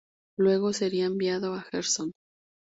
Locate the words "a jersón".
1.53-2.11